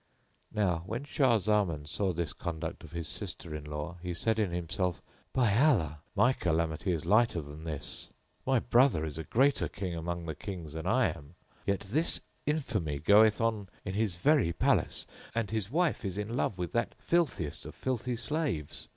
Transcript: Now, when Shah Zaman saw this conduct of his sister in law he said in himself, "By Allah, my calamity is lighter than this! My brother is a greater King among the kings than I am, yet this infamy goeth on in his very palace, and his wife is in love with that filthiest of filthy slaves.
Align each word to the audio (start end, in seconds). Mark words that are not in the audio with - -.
Now, 0.51 0.81
when 0.87 1.03
Shah 1.03 1.37
Zaman 1.37 1.85
saw 1.85 2.11
this 2.11 2.33
conduct 2.33 2.83
of 2.83 2.91
his 2.93 3.07
sister 3.07 3.53
in 3.53 3.63
law 3.65 3.97
he 4.01 4.15
said 4.15 4.39
in 4.39 4.49
himself, 4.49 4.99
"By 5.31 5.55
Allah, 5.55 5.99
my 6.15 6.33
calamity 6.33 6.91
is 6.91 7.05
lighter 7.05 7.39
than 7.39 7.65
this! 7.65 8.09
My 8.43 8.57
brother 8.57 9.05
is 9.05 9.19
a 9.19 9.23
greater 9.23 9.67
King 9.67 9.93
among 9.95 10.25
the 10.25 10.33
kings 10.33 10.73
than 10.73 10.87
I 10.87 11.09
am, 11.15 11.35
yet 11.67 11.81
this 11.81 12.19
infamy 12.47 12.97
goeth 12.97 13.39
on 13.39 13.69
in 13.85 13.93
his 13.93 14.15
very 14.15 14.51
palace, 14.53 15.05
and 15.35 15.51
his 15.51 15.69
wife 15.69 16.03
is 16.03 16.17
in 16.17 16.33
love 16.33 16.57
with 16.57 16.71
that 16.71 16.95
filthiest 16.97 17.67
of 17.67 17.75
filthy 17.75 18.15
slaves. 18.15 18.87